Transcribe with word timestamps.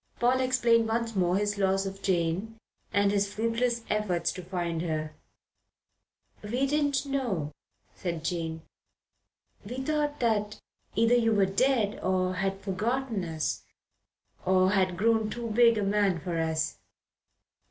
Paul 0.19 0.39
explained 0.41 0.87
once 0.87 1.15
more 1.15 1.37
his 1.37 1.59
loss 1.59 1.85
of 1.85 2.01
Jane 2.01 2.57
and 2.91 3.11
his 3.11 3.31
fruitless 3.31 3.83
efforts 3.87 4.31
to 4.31 4.41
find 4.41 4.81
her. 4.81 5.13
"We 6.41 6.65
didn't 6.65 7.05
know," 7.05 7.51
said 7.93 8.25
Jane. 8.25 8.63
"We 9.63 9.75
thought 9.75 10.19
that 10.19 10.59
either 10.95 11.13
you 11.13 11.33
were 11.33 11.45
dead 11.45 11.99
or 12.01 12.33
had 12.33 12.61
forgotten 12.61 13.23
us 13.23 13.61
or 14.43 14.71
had 14.71 14.97
grown 14.97 15.29
too 15.29 15.51
big 15.51 15.77
a 15.77 15.83
man 15.83 16.19
for 16.19 16.39
us." 16.39 16.79